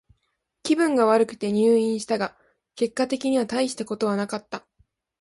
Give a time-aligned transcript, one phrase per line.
[0.63, 2.35] 気分が悪くて入院したが、
[2.73, 4.65] 結果的にはたいしたことはなかった。